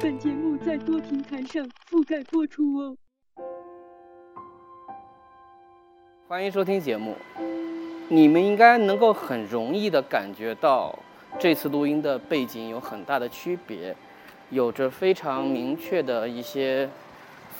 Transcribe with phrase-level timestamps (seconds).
[0.00, 2.96] 本节目在多平台上覆盖播出哦。
[6.26, 7.14] 欢迎收听节目。
[8.08, 10.98] 你们应该能够很容易的感觉到，
[11.38, 13.94] 这次录音的背景有很大的区别，
[14.48, 16.88] 有着非常明确的一些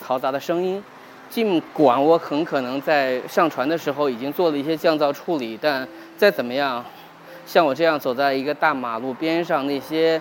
[0.03, 0.83] 嘈杂的声音。
[1.29, 5.87] 尽管我很可能在上传的时候已经做了一些降噪处理，但
[6.17, 6.83] 再怎么样，
[7.45, 10.19] 像我这样走在一个大马路边上，那些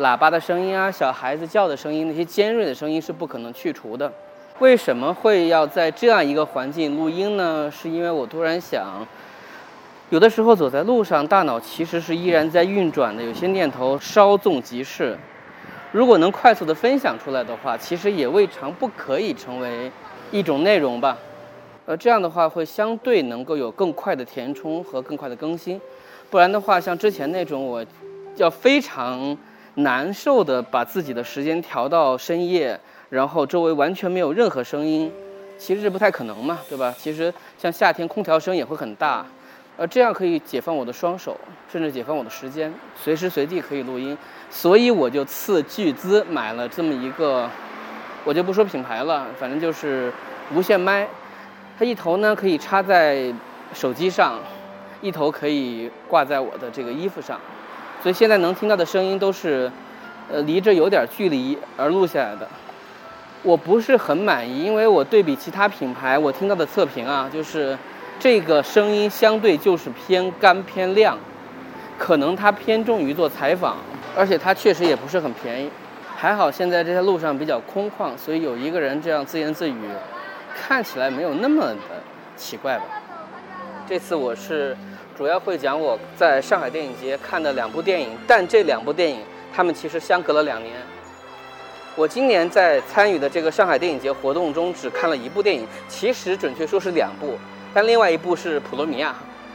[0.00, 4.12] 喇叭的声音啊、小孩子叫的声音、那些尖锐的声音是不可能去除的。
[4.58, 7.70] 为什么会要在这样一个环境录音呢？
[7.70, 9.06] 是因为我突然想。
[10.10, 15.16] 有的时候走在路上，大脑其实是依然在运转的，有些念头稍纵即逝。
[15.92, 19.90] 如果能快速的分享出来的话，其实也未尝不可以成为
[20.30, 21.16] 一种内容吧。
[21.86, 25.80] 呃，这样的话会相对能够有更快的填充和更快的更新。
[26.30, 27.84] 不然的话，像之前那种我
[28.36, 29.36] 要非常
[29.74, 32.78] 难受的把自己的时间调到深夜，
[33.10, 35.12] 然后周围完全没有任何声音，
[35.58, 36.94] 其实是不太可能嘛，对吧？
[36.96, 39.26] 其实像夏天空调声也会很大。
[39.76, 41.36] 呃，这样可以解放我的双手，
[41.68, 44.16] 甚至解放我的时间，随时随地可以录音。
[44.48, 47.50] 所以我就斥巨资买了这么一个，
[48.24, 50.12] 我就不说品牌了，反正就是
[50.54, 51.08] 无线麦。
[51.76, 53.34] 它一头呢可以插在
[53.74, 54.38] 手机上，
[55.00, 57.40] 一头可以挂在我的这个衣服上。
[58.04, 59.72] 所以现在能听到的声音都是，
[60.30, 62.46] 呃，离着有点距离而录下来的。
[63.42, 67.76] 我不是很满意，因为我对比其他品牌，我听到的测评啊，就是。
[68.20, 71.18] 这个声音相对就是偏干偏亮，
[71.98, 73.76] 可能它偏重于做采访，
[74.16, 75.68] 而且它确实也不是很便宜。
[76.14, 79.74] 还好现在这条路上比较空旷，所以有一个人这样自言自语，
[80.56, 81.76] 看起来没有那么的
[82.36, 82.84] 奇怪吧。
[83.86, 84.76] 这次我是
[85.16, 89.20] 主要会讲我在上海电影节看的两部电影，但这两部电影
[89.54, 90.74] 它们其实相隔了两年。
[91.94, 97.38] 我今年在参与的这个上海电影节活动中只看了一部电影，其实准确说是两部。
[97.72, 99.10] 但另外一部是《普罗米亚》，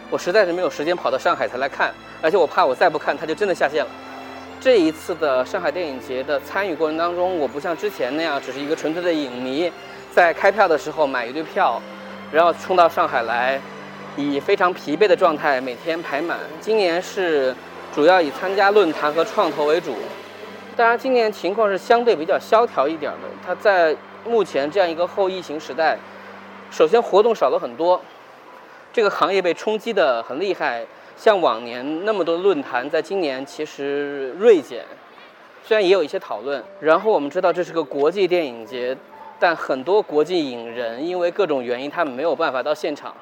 [0.09, 3.91] 我实在是没有时间跑到上海才来看，而且我怕我再不看它就真的下线了。
[4.61, 9.69] 这一次的上海电影节的参与过程当中，我不像之前那样只是一个纯粹的影迷，
[10.13, 11.81] 在开票的时候买一堆票，
[12.31, 13.59] 然后冲到上海来，
[14.19, 16.37] 以非常疲惫的状态每天排满。
[16.59, 17.55] 今年是
[17.95, 19.95] 主要以参加论坛和创投为主，
[20.75, 23.29] 当然今年情况是相对比较萧条一点的。
[23.45, 25.97] 它在目前这样一个后疫情时代。
[26.69, 28.01] 首先，活动少了很多，
[28.91, 30.85] 这个行业被冲击的很厉害。
[31.15, 34.83] 像往年那么多论坛，在今年其实锐减，
[35.63, 36.61] 虽然也有一些讨论。
[36.81, 38.95] 然后我们知道这是个国际电影节，
[39.39, 43.13] 但很多国际影人因为各种原因，他们没有办法到现场。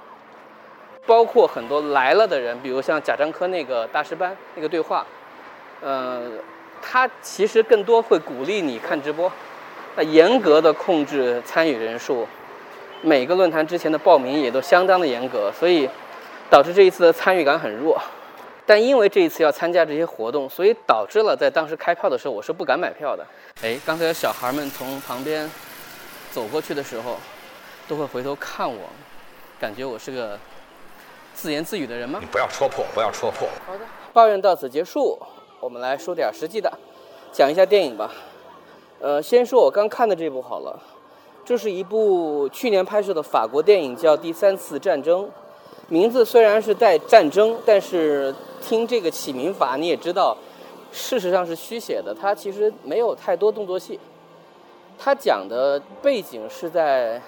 [1.07, 5.03] 包括很多来了的人，比如像贾樟柯那个大师班那个对话，
[5.81, 6.29] 呃，
[6.81, 9.31] 他其实更多会鼓励你看直播，
[9.95, 12.27] 那严格的控制参与人数。
[13.01, 15.89] 每个论坛之前的报名也都相当的严格，所以
[16.49, 17.99] 导致这一次的参与感很弱。
[18.65, 23.25] 但因为这一次要参加这些活动，所以导致了在当时开票的时候，我是不敢买票的。
[23.61, 25.49] 哎，刚才有小孩们从旁边
[26.31, 27.17] 走过去的时候，
[27.87, 28.89] 都会回头看我，
[29.57, 30.37] 感觉我是个
[31.37, 32.17] 自言自语的人吗？
[32.19, 33.47] 你不要戳破，不要戳破。
[33.67, 33.81] 好的，
[34.11, 35.15] 抱怨到此结束，
[35.59, 36.73] 我们来说点实际的，
[37.31, 38.11] 讲一下电影吧。
[38.99, 40.79] 呃，先说我刚看的这部好了。
[41.45, 45.25] 这是一部去年拍摄的法国电影，叫《第三次战争》。
[45.89, 50.35] 名字虽然是带战争，但是听这个起名法，你也知道，
[50.91, 52.15] 事实上是虚写的。
[52.19, 53.99] 它其实没有太多动作戏。
[54.97, 57.21] 它讲的背景是在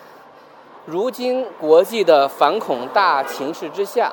[0.90, 4.12] 如今国际的反恐大情势之下，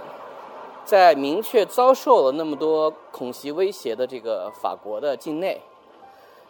[0.85, 5.59] 在明确遭受了那么多恐袭威胁的这个法国的境内，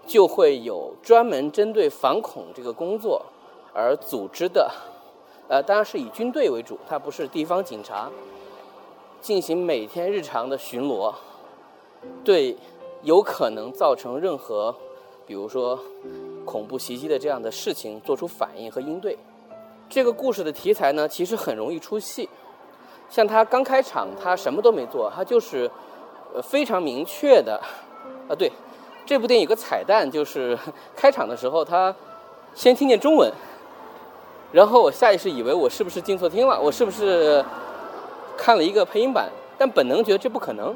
[0.04, 3.24] 就会有专门针对反恐这个工作。
[3.72, 4.68] 而组织的，
[5.48, 8.10] 呃，当然是以军队为主，它不是地方警察，
[9.20, 11.14] 进行每天日常的巡逻，
[12.24, 12.56] 对
[13.02, 14.74] 有可能造成任何，
[15.24, 15.78] 比如说
[16.44, 19.16] 恐怖袭击的这样的事情做出反应和应对。
[19.88, 22.28] 这个故事的题材呢，其实很容易出戏。
[23.08, 25.70] 像他刚开场，他什么都没做，他就是
[26.34, 27.60] 呃非常明确的，
[28.28, 28.50] 啊，对，
[29.04, 30.58] 这部电影有个彩蛋，就是
[30.96, 31.94] 开场的时候他
[32.54, 33.32] 先听见中文。
[34.52, 37.44] 然后我下意识以为我是不是进错厅了，我是不是
[38.36, 39.30] 看了一个配音版？
[39.58, 40.74] 但本能觉得这不可能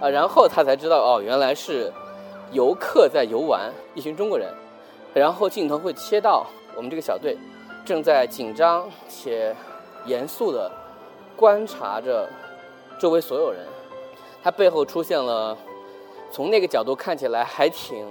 [0.00, 0.08] 啊。
[0.08, 1.92] 然后他才知道哦，原来是
[2.52, 4.52] 游客在游玩，一群中国人。
[5.14, 7.36] 然后镜头会切到我们这个小队
[7.84, 9.54] 正在紧张且
[10.06, 10.70] 严肃地
[11.36, 12.28] 观察着
[12.98, 13.66] 周围所有人。
[14.42, 15.56] 他背后出现了
[16.30, 18.06] 从那个角度看起来还挺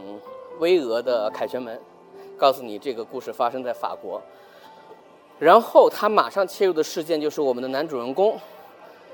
[0.59, 1.79] 巍峨的凯旋门，
[2.37, 4.21] 告诉你这个故事发生在法国。
[5.39, 8.39] 然后他马上切入的事件就是我们的男主人公，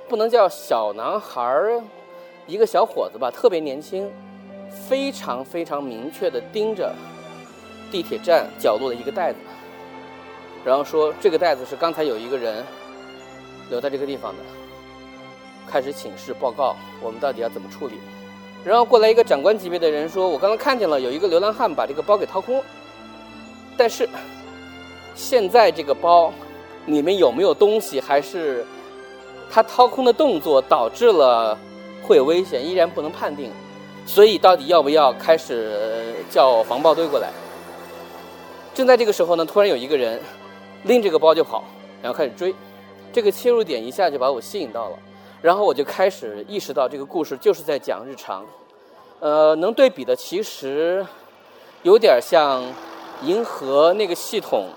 [0.10, 1.81] 不能叫小男孩儿，
[2.45, 4.12] 一个小伙子吧，特别年轻，
[4.69, 6.94] 非常非常明确地盯着
[7.89, 9.39] 地铁站角落的一个袋子，
[10.68, 12.62] 然后说这个袋子是刚才有一个人
[13.69, 14.40] 留在这个地方的，
[15.66, 17.94] 开始请示报告，我们到底要怎么处理？
[18.66, 22.62] 然后过来一个长官级别的人说，我刚刚看见了有一个流浪汉把这个包给掏空，
[23.78, 24.10] 但是。
[25.19, 26.31] 现在这个包
[26.86, 28.63] 里面有没有东西，还是
[29.50, 31.58] 他掏空的动作导致了
[32.04, 33.52] 会有危险，依然不能判定。
[34.06, 37.31] 所以到底要不要开始叫防暴队过来？
[38.75, 40.22] 正在这个时候呢，突然有一个人
[40.83, 41.63] 拎这个包就跑，
[42.01, 42.53] 然后开始追。
[43.12, 45.00] 这个切入点一下就把我吸引到了，
[45.41, 48.45] 然后我就开始意识到这个故事就是在讲日常。
[49.19, 51.06] 呃，能对比的其实
[51.81, 52.62] 有点像
[53.24, 54.68] 银河那个系统。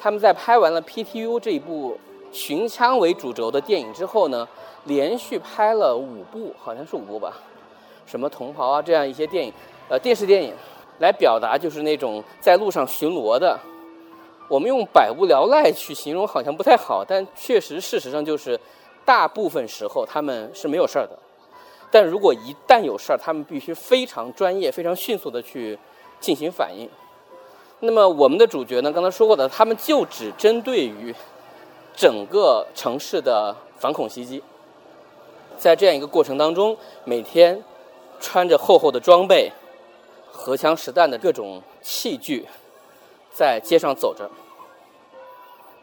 [0.00, 1.98] 他们在拍完了 PTU 这一部
[2.30, 4.46] 寻枪为主轴的电影之后呢，
[4.84, 7.32] 连续拍了五部，好像是五部吧，
[8.04, 9.50] 什么同袍啊这样一些电影，
[9.88, 10.52] 呃，电视电影，
[10.98, 13.58] 来表达就是那种在路上巡逻的。
[14.48, 18.58] 我们用百无聊赖去形容好像不太好，但确实事实上就是
[19.04, 21.18] 大部分时候他们是没有事儿的，
[21.90, 25.78] 但如果一旦有事儿，他们必须非常专业、非常迅速的去
[26.20, 26.88] 进行反应。
[27.80, 28.90] 那么我们的主角呢？
[28.92, 31.14] 刚才说过的，他们就只针对于
[31.94, 34.42] 整个城市的反恐袭击。
[35.58, 37.62] 在这样一个过程当中，每天
[38.20, 39.52] 穿着厚厚的装备、
[40.32, 42.46] 荷枪实弹的各种器具，
[43.34, 44.30] 在街上走着。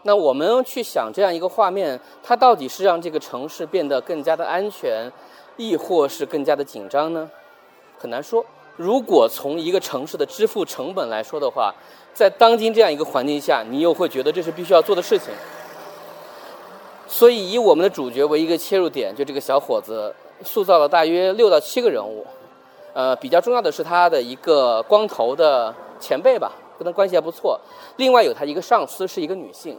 [0.04, 5.12] 那我们去想这样一个画面，它到底是让这个城市变得更加的安全，
[5.58, 7.30] 亦或是更加的紧张呢？
[8.00, 8.44] 很难说。
[8.78, 11.76] 如果从一个城市的支付成本来说的话，
[12.16, 15.28] 在当今这样一个环境下，你又会觉得这是必须要做的事情。
[17.06, 22.26] 所以，以我们的主角为一个切入点，就这个小伙子塑造了大约六到七个人物。
[22.94, 26.54] 呃，比较重要的是他的一个光头的前辈吧，
[26.84, 27.60] 跟他关系还不错。
[27.98, 29.78] 另外有他一个上司是一个女性，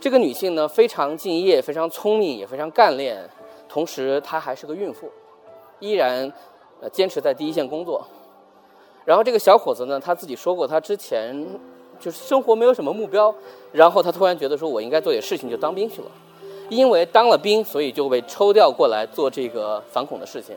[0.00, 3.28] 这个女性呢非常敬业、非常聪明、也非常干练，
[3.68, 5.10] 同时她还是个孕妇，
[5.80, 6.32] 依然
[6.80, 8.06] 呃坚持在第一线工作。
[9.04, 11.46] 然后这个小伙子呢，他自己说过，他之前
[11.98, 13.34] 就是生活没有什么目标，
[13.72, 16.08] 然后他突然觉得说，我应该做点事情，就当兵去了。
[16.68, 20.54] 因为当了兵，所以就被抽调过来做这个反恐的事情。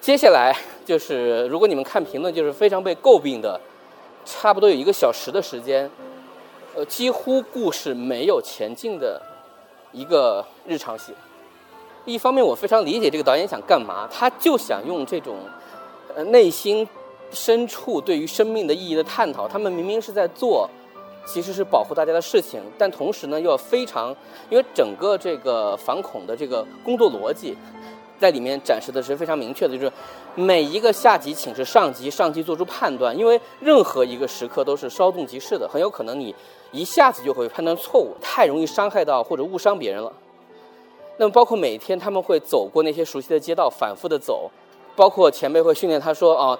[0.00, 0.52] 接下来
[0.84, 3.60] 就是，如果你们看评论，就是非常被诟病的，
[4.24, 5.90] 差不多有一个小时的时间，
[6.74, 9.20] 呃，几乎故事没有前进的
[9.92, 11.12] 一个日常戏。
[12.04, 15.36] 一方面，我非常理解这个导演想干嘛，他就想用这种
[16.14, 16.88] 呃内心。
[17.34, 20.68] 深处对于生命的意义的探讨，他们明明是在做，
[21.24, 24.14] 其实是保护大家的事情，但同时呢，又要非常，
[24.50, 27.56] 因为整个这个反恐的这个工作逻辑，
[28.22, 29.92] 在里面展示的是非常明确的，就是
[30.36, 36.32] 每一个下级请示上级，上级做出判断，因为任何一个时刻都是稍纵即逝的，很有可能你
[36.70, 40.12] 一下子就会判断错误，太容易伤害到或者误伤别人了。
[41.16, 44.48] 那么包括每天他们会走过那些熟悉的街道，反复的走，
[44.94, 46.56] 包括前辈会训练他说啊。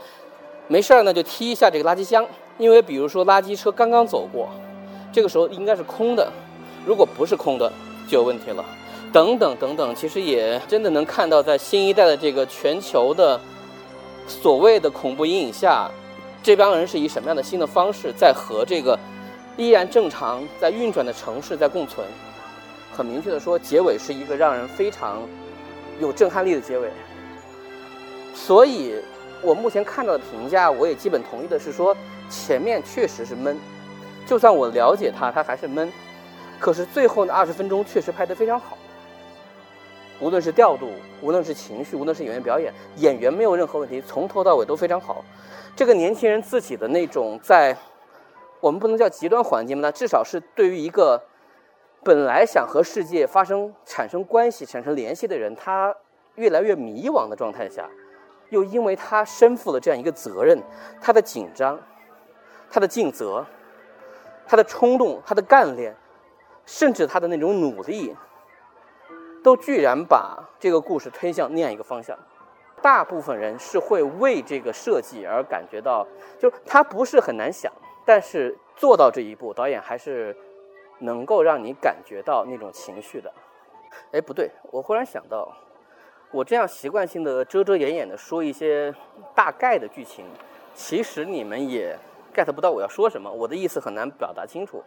[0.69, 2.25] 没事儿呢，就踢一下这个垃圾箱，
[2.57, 4.49] 因为比如说垃圾车刚刚走过，
[5.13, 6.33] 这个时候应该是空的，
[6.87, 7.71] 如果不是空的
[8.09, 8.65] 就有问题了。
[9.13, 13.39] 等等等等，其实也真的能看到，在新一代的这个全球的
[14.27, 15.91] 所谓的恐怖阴影下，
[16.43, 18.99] 这帮人是以什么样的新的方式在和这个
[19.57, 22.07] 依然正常在运转的城市在共存？
[22.93, 25.21] 很明确的说，结尾是一个让人非常
[26.01, 26.91] 有震撼力的结尾。
[28.35, 28.95] 所以。
[29.45, 31.97] 我目前看到的评价，我也基本同意的是说，
[32.31, 33.59] 前面确实是闷，
[34.25, 35.93] 就算我了解他，他还是闷。
[36.61, 38.79] 可是最后那二十分钟确实拍得非常好，
[40.23, 40.89] 无论是调度，
[41.21, 45.25] 无论是情绪，无论是演员表演，演员没有任何问题，从头到尾都非常好。
[45.75, 47.77] 这个年轻人自己的那种在，
[48.61, 51.21] 我们不能叫极端环境吧，至少是对于一个
[52.05, 55.93] 本来想和世界发生产生关系、产生联系的人，他
[56.37, 57.91] 越来越迷惘的状态下。
[58.51, 60.63] 又因为他身负了这样一个责任，
[61.01, 61.81] 他的紧张，
[62.71, 63.45] 他的尽责，
[64.47, 65.97] 他的冲动，他的干练，
[66.65, 68.15] 甚至他的那种努力，
[69.43, 72.17] 都居然把这个故事推向那样一个方向。
[72.81, 76.05] 大部分人是会为这个设计而感觉到，
[76.39, 77.73] 就是它不是很难想，
[78.05, 80.37] 但是做到这一步，导演还是
[80.99, 83.33] 能够让你感觉到那种情绪的。
[84.11, 85.57] 哎，不对，我忽然想到，
[86.33, 88.93] 我这样习惯性的遮遮掩掩的说一些
[89.33, 90.25] 大概的剧情，
[90.75, 91.97] 其实你们也
[92.35, 94.83] get 不到我要说什么，我的意思很难表达清楚。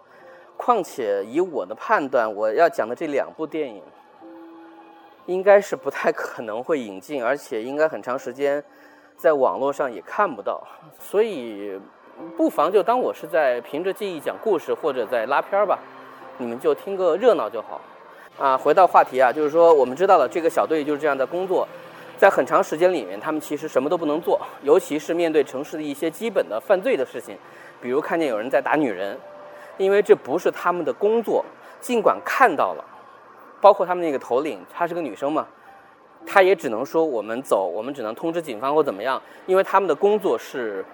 [0.58, 3.82] 况且以我的判断，我要讲的这两部电影。
[5.26, 8.64] 应该是不太可能会引进，而且应该很长时间
[9.18, 10.62] 在网络上也看不到，
[11.00, 11.80] 所以
[12.38, 15.80] 不妨就当我是在凭着记忆讲故事，或者在拉片儿吧，
[16.38, 17.82] 你们就听个热闹就好。
[18.38, 21.68] 啊，回到话题啊，就是说我们知道了这个小队就是这样的工作，
[22.18, 27.38] 在很长时间里面，他们其实什么都不能做，尤其是面对城市的一些基本的犯罪的事情，
[27.82, 29.18] 比如看见有人在打女人，
[29.78, 31.44] 因为这不是他们的工作，
[31.80, 32.84] 尽管看到了。
[33.66, 35.48] 包括他们那个头领，她是个女生嘛，
[36.24, 40.86] 她也只能说我们走，我们只能通知警方或怎么样，因为他们的工作是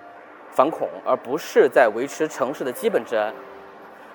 [0.52, 3.34] 反恐，而不是在维持城市的基本治安。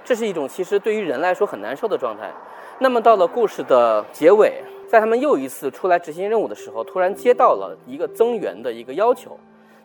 [0.03, 2.33] 这是一种其实对于人来说很难受的状态。
[2.79, 9.39] 那么到了故事的结尾，在他们又一次出来执行任务的时候，突然接到了一个增援的一个要求，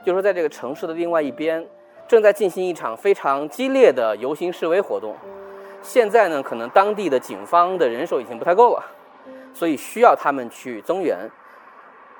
[0.06, 1.68] 就是说在这个城市的另外一边，
[2.08, 5.14] 正在进行一场非常激烈的游行示威活动。
[5.82, 8.84] 现在呢，可能当地的警方的人手已经不太够了，
[9.54, 11.18] 所以需要他们去增援。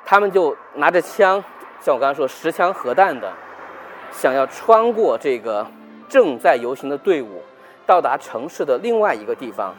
[0.04, 1.42] 他们就拿着枪，
[1.80, 3.32] 像我刚才说十枪核弹的，
[4.12, 5.66] 想要穿过这个
[6.10, 7.42] 正在游行的队伍，
[7.86, 9.76] 到达城市的另外一个地方，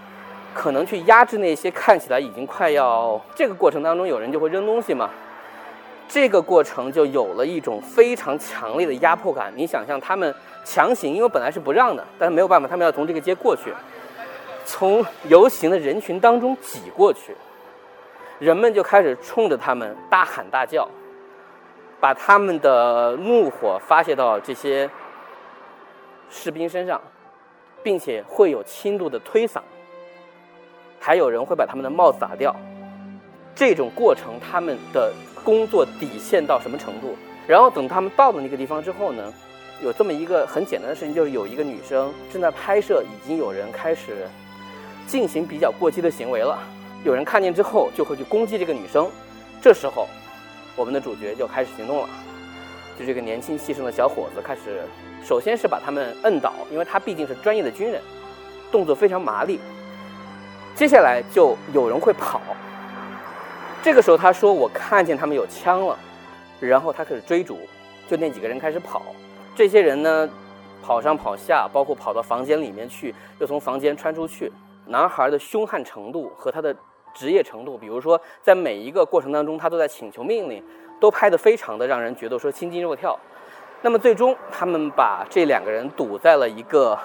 [0.55, 3.21] 可能去压制那些看起来已经快要……
[3.35, 5.11] 这个过程当中，有人就会扔东西嘛。
[6.13, 9.51] 这个过程就有了一种非常强烈的压迫感。
[9.57, 13.73] 你想象他们强行，因为本来是不让的，但是没有办法，他们要从这个街过去，
[14.67, 17.35] 从游行的人群当中挤过去，
[18.39, 20.87] 人们就开始冲着他们大喊大叫，
[21.99, 24.91] 把他们的怒火发泄到这些
[26.29, 27.01] 士兵身上，
[27.83, 29.63] 并且会有轻度的推搡，
[31.01, 32.55] 还有人会把他们的帽子打掉。
[33.55, 35.11] 这种过程，他们的。
[35.45, 37.17] 工作底线到什么程度？
[37.47, 39.33] 然后等他们到了那个地方之后呢，
[39.83, 44.29] 有这么一个很简单的事情，就是有一个女生正在拍摄，已经有人开始
[45.07, 46.59] 进行比较过激的行为了。
[47.05, 49.11] 有人看见之后就会去攻击这个女生。
[49.61, 50.09] 这时候，
[50.77, 52.09] 我们的主角就开始行动了。
[52.99, 54.83] 就这个年轻气盛的小伙子开始，
[55.25, 58.01] 首先是把他们摁倒，因为他毕竟是专业的军人，
[58.71, 59.59] 动作非常麻利。
[60.77, 62.41] 接下来就有人会跑。
[63.83, 65.99] 这个时候，他说：“我看见他们有枪了。”
[66.61, 67.59] 然后他开始追逐，
[68.07, 69.03] 就那几个人开始跑。
[69.57, 70.31] 这些人呢，
[70.81, 74.53] 跑上跑下，包括跑到房间里面去，又从房间穿出去。
[74.87, 76.73] 男孩的凶悍程度和他的
[77.13, 80.63] 职业程度，比如说在每一个过程当中，他都在请求命令，
[81.01, 83.19] 都拍得非常的让人觉得说心惊肉跳。
[83.81, 86.97] 那么最终，他们把这两个人堵在了一个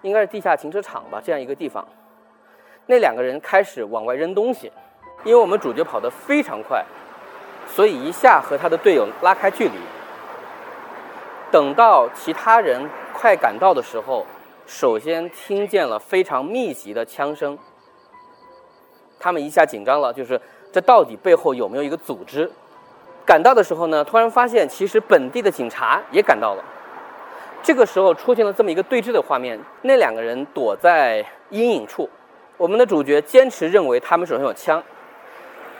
[0.00, 1.86] 应该是地下停车场吧这样一个地方。
[2.86, 4.72] 那两个人开始往外扔东西。
[5.24, 6.84] 因为我们主角跑得非常快，
[7.66, 9.74] 所以一下和他的队友拉开距离。
[11.50, 14.26] 等到其他人快赶到的时候，
[14.66, 17.58] 首先听见了非常密集的枪声。
[19.18, 20.40] 他们一下紧张了，就是
[20.70, 22.50] 这到底背后有没有一个组织？
[23.24, 26.62] 赶到的时候呢，突然发现其实本地的警察也赶到了。
[27.62, 32.10] 这个时候出现了这么一个对峙的画面，那两个人躲在阴影处，
[32.58, 34.82] 我们的主角坚持认为他们手上有枪。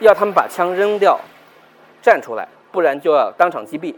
[0.01, 1.19] 要他们把枪扔掉，
[2.03, 3.95] 站出来，不然就要当场击毙。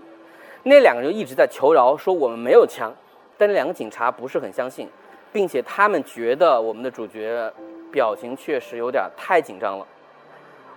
[0.65, 2.93] 那两个人一直在求饶，说我们没有枪。
[3.39, 4.89] 但两个警察不是很相信，
[5.33, 7.53] 并且他们觉得我们的主角
[7.93, 9.87] 表情确实有点太紧张了。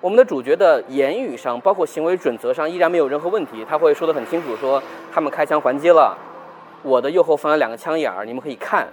[0.02, 3.66] 我们的主角的言语上，包括行为准则上，依然没有任何问题。
[3.68, 6.18] 他会说得很清楚，说他们开枪还击了，
[6.84, 8.88] 我的右后方有两个枪眼儿，你们可以看。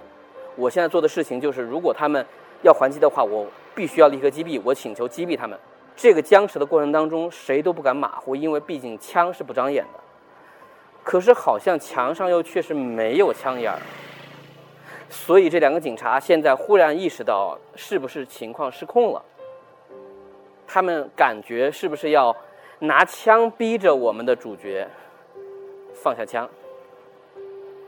[0.55, 2.25] 我现在做的事情就是，如果他们
[2.63, 4.61] 要还击的话，我必须要立刻击毙。
[4.65, 5.59] 我请求击毙他们。
[5.97, 10.01] 这个僵持的过程当中，谁都不敢马虎，因为毕竟枪是不长眼的。
[11.03, 13.81] 可是好像墙上又确实没有枪眼儿，
[15.09, 19.25] 所以这两个警察现在忽然意识到是不是情况失控了。
[20.67, 22.37] 他们感觉是不是要
[22.81, 24.87] 拿枪逼着我们的主角
[25.95, 26.47] 放下枪？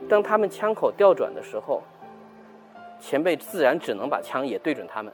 [0.07, 1.83] 当他们枪口调转的时候，
[2.99, 5.13] 前辈自然只能把枪也对准他们，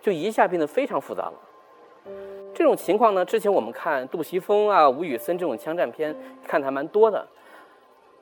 [0.00, 1.34] 就一下变得非常复杂了。
[2.56, 6.16] 这种情况呢，之前我们看杜琪峰啊、吴宇森这种枪战片
[6.48, 7.22] 看的还蛮多的，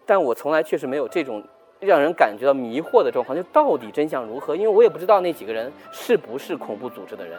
[0.05, 1.41] 但我从来确实没有这种
[1.79, 4.57] 让人感觉到迷惑的状况，就到底真相如何？
[4.57, 7.39] 因为我也不知道那几个人是不是恐怖组织的人，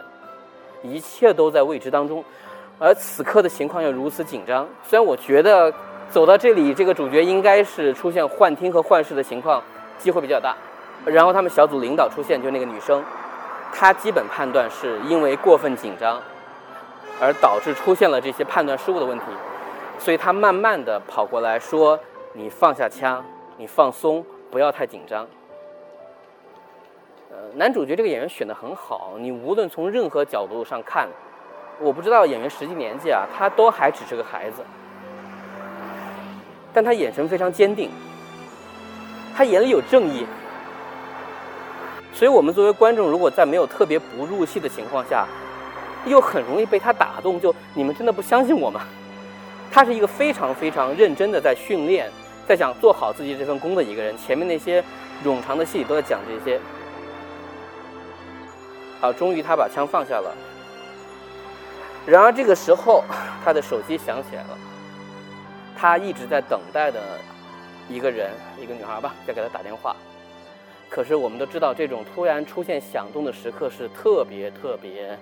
[0.82, 2.24] 一切都在未知当中。
[2.78, 5.70] 而此刻的情况又如此紧张，虽然我觉得
[6.08, 9.62] 走到这里，这个主角应该是出现幻听和幻视的情况
[9.98, 10.56] 机会比较大。
[11.04, 13.04] 然后他们小组领导出现，就那个女生，
[13.70, 16.22] 她基本判断是因为过分紧张，
[17.20, 19.24] 而导致出现了这些判断失误的问题，
[19.98, 21.98] 所以他慢慢的跑过来说
[22.34, 23.24] ：“你放下枪，
[23.56, 25.26] 你放松，不要太紧张。”
[27.30, 31.08] 呃，男主角这个演员选的很好，你无论从任何角度上看。
[31.78, 34.64] 我不知道演员实际年纪啊，他都还只是个孩子，
[36.72, 37.90] 但他眼神非常坚定，
[39.36, 40.24] 他眼里有正义，
[42.14, 45.26] 所以我们作为观众，如果在没有特别不入戏的情况下，
[46.06, 47.40] 又很容易被他打动。
[47.40, 48.82] 就你们真的不相信我吗？
[49.70, 52.10] 他是一个非常非常认真的在训练，
[52.48, 54.16] 在想做好自己这份工的一个人。
[54.16, 54.82] 前面那些
[55.24, 56.58] 冗长的戏都在讲这些。
[58.98, 60.34] 好，终于他把枪放下了。
[62.06, 63.04] 然而这个时候，
[63.44, 64.56] 他的手机响起来了。
[65.76, 67.00] 他一直在等待的
[67.86, 69.94] 一个人，一个女孩吧，在给他打电话。
[70.88, 75.18] 可是我们都知道，这种突然出现响动的时刻是特别特别，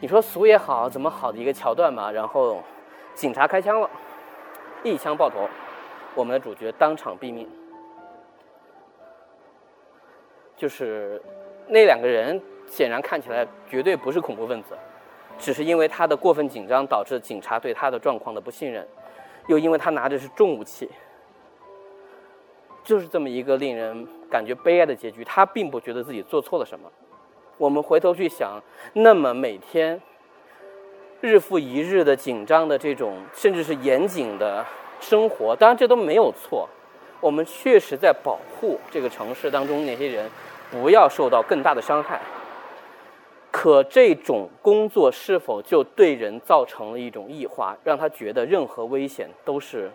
[0.00, 2.10] 你说俗也好，怎么好的一个桥段嘛？
[2.10, 2.62] 然后
[3.14, 3.90] 警察开枪了，
[4.84, 5.48] 一枪爆头，
[6.14, 7.48] 我们的主角当场毙命。
[10.56, 11.20] 就是
[11.66, 14.76] 那两个人显然看起来绝对不是恐怖分子。
[15.36, 18.86] 只是因为他的过分紧张，导致警察对他的状况的不信任，
[19.46, 20.90] 又因为他拿的是重武器，
[22.82, 25.24] 就是这么一个令人感觉悲哀的结局。
[25.24, 26.90] 他并不觉得自己做错了什么。
[27.58, 28.62] 我们回头去想，
[28.94, 30.00] 那么每天
[31.20, 34.64] 日复一日的紧张的这种，甚至是严谨的
[35.00, 36.68] 生活，当然这都没有错。
[37.20, 40.30] 我们确实在保护这个城市当中那些人，
[40.70, 42.20] 不要受到更大的伤害。
[43.50, 49.90] 可这种工作是否就对人造成了一种异化，让他觉得任何危险都是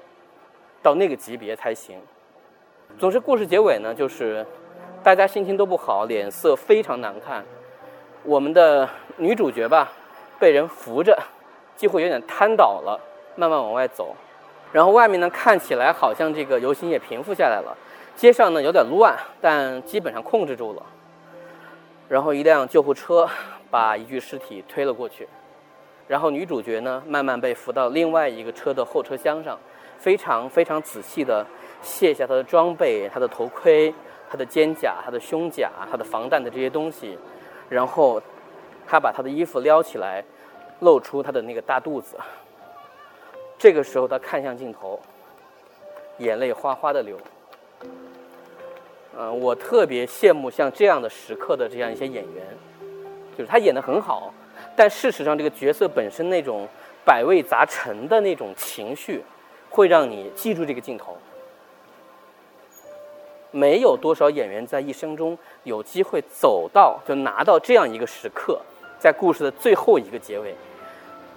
[0.82, 1.98] 到那个级别才行？
[3.00, 4.46] 总之，故事结尾呢，就是
[5.02, 7.46] 大家心情都不好，脸色非常难看。
[8.26, 9.92] 我们的女主角吧，
[10.40, 11.18] 被人扶着，
[11.76, 12.98] 几乎有点瘫倒了，
[13.36, 14.16] 慢慢往外走。
[14.72, 17.76] 然后外面呢，看起来好像这个游行也平复下来了，
[18.16, 20.82] 街上呢有点乱，但基本上控制住了。
[22.08, 23.30] 然后一辆救护车
[23.70, 25.28] 把一具尸体推了过去，
[26.08, 29.60] 然后女主角呢慢慢被扶到另外一个车的后车厢上，
[29.98, 31.46] 非常非常仔细地
[31.82, 33.94] 卸下她的装备、她的头盔、
[34.30, 37.18] 她的肩甲、她的胸甲、她的防弹的这些东西，
[37.70, 38.22] 然后
[38.88, 40.24] 他把他的衣服撩起来，
[40.82, 42.18] 露出他的那个大肚子。
[43.58, 45.00] 这个时候他看向镜头，
[46.18, 47.18] 眼泪哗哗的流。
[49.18, 52.44] 嗯，我特别羡慕像这样的时刻的这样一些演员，
[53.38, 54.34] 就是他演的很好，
[54.76, 56.68] 但事实上这个角色本身那种
[57.06, 59.24] 百味杂陈的那种情绪，
[59.70, 61.16] 会让你记住这个镜头。
[63.54, 68.60] 没有多少演员在一生中有机会走到就拿到这样一个时刻，
[69.00, 70.54] 在故事的最后一个结尾。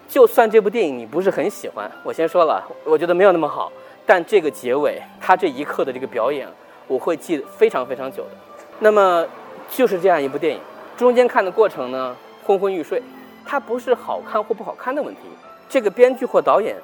[0.09, 3.71] 就算这部电影你不是很喜欢，我先说了，我觉得没有那么好，
[4.05, 6.49] 但这个结尾，他这一刻的这个表演。
[6.89, 8.31] 我会记得非常非常久的，
[8.79, 9.27] 那么
[9.69, 10.61] 就是这样一部电影，
[10.97, 13.03] 中间看的过程呢，昏昏欲睡。
[13.45, 15.23] 它不是好看或不好看的问题，
[15.69, 16.77] 这个编剧或导演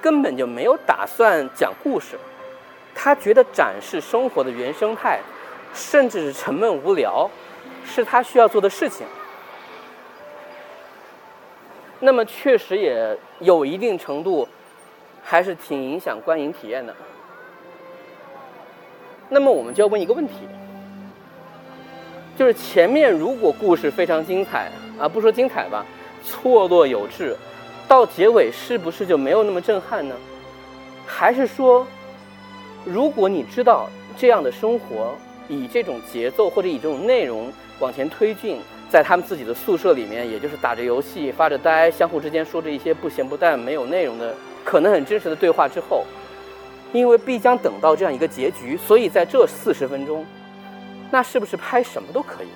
[0.00, 2.16] 根本就没有打算讲故事，
[3.00, 5.20] 他觉得展示生活的原生态，
[5.72, 7.30] 甚至是沉闷无聊，
[7.84, 9.06] 是他需要做的事情。
[12.00, 14.48] 那么确实也有一定程度，
[15.22, 16.92] 还是挺影响观影体验的。
[19.28, 20.48] 那么我们就要问一个问题，
[22.36, 25.86] 就是前面如果故事非常精彩啊，不说精彩吧，
[26.24, 27.36] 错落有致，
[27.86, 30.16] 到结尾是不是就没有那么震撼呢？
[31.06, 31.86] 还是说，
[32.84, 35.14] 如果你知道这样的生活
[35.48, 46.04] 以这种节奏或者以这种内容往前推进，在他们自己的宿舍里面，也就是打着游戏、发着呆，相互之间说着一些不咸不淡、没有内容的、可能很真实的对话之后。
[46.90, 50.24] 因为必将等到这样一个结局，所以在这四十分钟，
[51.10, 52.48] 那是不是拍什么都可以？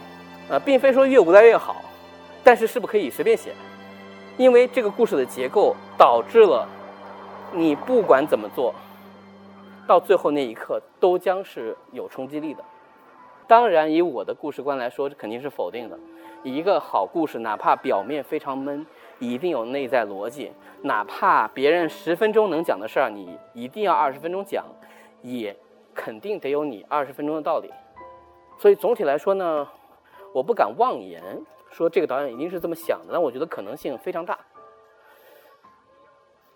[0.51, 1.85] 啊，并非说越无聊越好，
[2.43, 3.53] 但是是不可以随便写？
[4.39, 6.67] 因为这个故事的结构导致了
[7.53, 8.75] 你不管怎么做，
[9.87, 12.65] 到最后那一刻都将是有冲击力的。
[13.47, 15.99] 当然，以我的故事观来说，这肯定是否定的。
[16.43, 18.87] 一个好故事，哪怕表面非常闷。
[19.19, 24.65] 一定有内在逻辑，哪怕别人十分钟能讲的事儿，你一定要二十分钟讲，
[25.21, 25.57] 也
[25.95, 27.71] 肯定得有你二十分钟的道理。
[28.59, 29.69] 所以总体来说呢，
[30.33, 31.23] 我不敢妄言
[31.71, 34.37] 说这个导演一定是这么想的，但我觉得可能性非常大。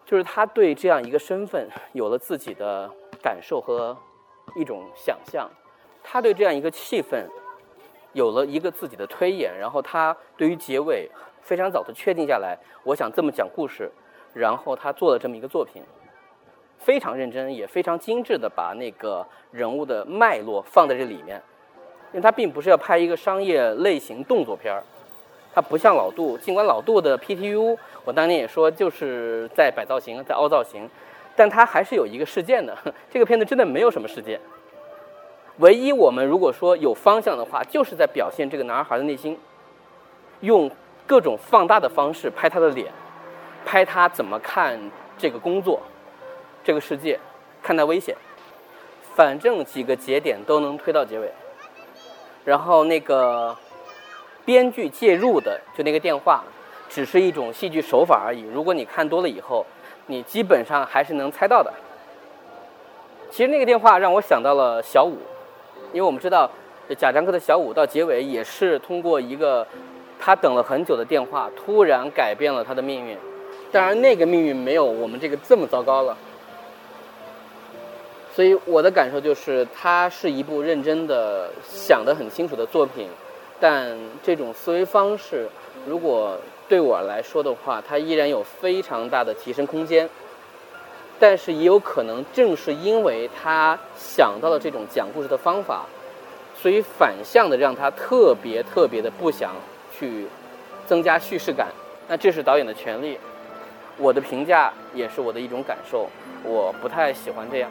[0.05, 2.91] 就是他对这样一个身份有了自己的
[3.27, 3.97] 感受和
[4.55, 5.51] 一种想象，
[6.01, 7.27] 他对这样一个气氛
[8.13, 11.11] 有了一个自己的推演，然后他对于结尾
[11.43, 13.91] 非常早的确定下来，我想这么讲故事，
[14.33, 15.83] 然后他做了这么一个作品，
[16.79, 21.43] 非常认真也非常精致的把那个人物的脉络放在这里面，
[22.13, 24.85] 因为他并不是要拍一个商业类型动作片儿。
[25.53, 30.89] 他不像老杜，尽管老杜的 PTU，我当年也说就是在摆造型，在凹造型，
[31.37, 32.77] 但它还是有一个事件的。
[33.13, 34.41] 这个片子真的没有什么事件，
[35.59, 39.39] 唯一我们如果说有方向的话，就是在表现这个男孩的内心，
[40.41, 40.71] 用
[41.07, 42.91] 各种放大的方式拍他的脸，
[43.65, 44.81] 拍他怎么看
[45.19, 45.81] 这个工作，
[46.65, 47.19] 这个世界，
[47.63, 48.17] 看待危险，
[49.15, 51.31] 反正几个节点都能推到结尾，
[52.45, 53.57] 然后那个。
[54.47, 56.45] 编剧介入的就那个电话，
[56.89, 58.43] 只是一种戏剧手法而已。
[58.43, 59.67] 如果你看多了以后，
[60.07, 61.73] 你基本上还是能猜到的。
[63.31, 65.19] 其实那个电话让我想到了小五，
[65.93, 66.51] 因为我们知道
[66.97, 69.67] 贾樟柯的小五到结尾也是通过一个
[70.19, 73.17] 他等了很久的电话，突然改变了他的命运。
[73.73, 76.17] 当然那个命运没有我们这个这么糟糕了。
[78.33, 83.09] 所以我的感受就是，它是一部认真的、想得很清楚的作品。
[83.59, 85.49] 但这种思维方式，
[85.87, 86.39] 如果
[86.69, 90.09] 对我来说的话，它依然有非常大的提升空间。
[91.19, 95.87] 但是也有可能，正是因为他想到了这种讲故事的方法，
[96.55, 99.55] 所以反向的让他特别特别的不想
[99.91, 100.27] 去
[100.87, 101.69] 增加叙事感。
[102.07, 103.19] 那这是导演的权利，
[103.97, 106.07] 我的评价也是我的一种感受。
[106.45, 107.71] 我不太喜欢这样，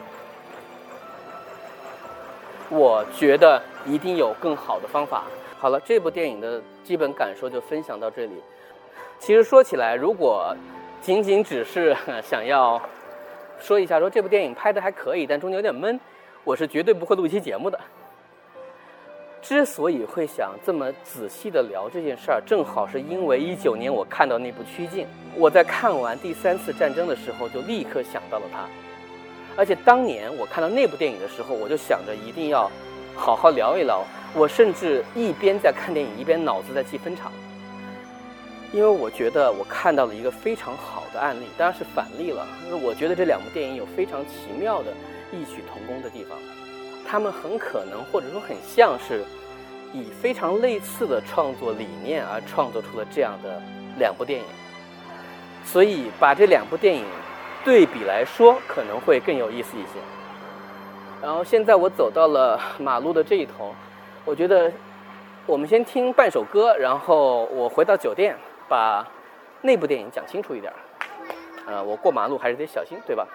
[2.68, 5.22] 我觉得一定有更好的方法。
[5.56, 8.32] 好了，这部电影的基本感受就分享到这里。
[9.18, 10.54] 其实说起来，如果
[11.00, 12.80] 仅仅只是 想要
[13.58, 15.98] 说一下，说这部电影拍的还可以，但中间有点闷，
[16.44, 17.78] 我是绝对不会录一期节目的。
[19.42, 25.04] 之所以会想这么仔细的聊这件事儿，正好是因为一九年我看到那部《趋近》，
[25.36, 28.66] 我在看完第三次战争的时候就立刻想到了它，
[29.56, 32.68] 而且当年我看到那部电影的时候，我就想着一定要
[33.14, 34.02] 好好聊一聊。
[34.34, 37.30] 我甚至一边在看电影，一边脑子在记分场，
[38.72, 42.46] 因为我觉得我看到了一个非常好的案例，当然是反例了。
[42.82, 44.92] 我觉得这两部电影有非常奇妙的
[45.32, 46.36] 异曲同工的地方，
[47.08, 49.24] 他们很可能或者说很像是
[49.92, 53.60] 以非常类似的创作理念而创作出了这样的
[53.98, 54.46] 两部电影，
[55.64, 57.04] 所以把这两部电影
[57.64, 59.98] 对比来说，可能会更有意思一些。
[61.22, 63.74] 然后现在我走到了马路的这一头。
[64.24, 64.72] 我觉得，
[65.46, 68.36] 我们先听半首歌，然后我回到酒店，
[68.68, 69.06] 把
[69.62, 70.72] 那部电影讲清楚一点。
[71.66, 73.26] 呃，我过马路还是得小心，对吧？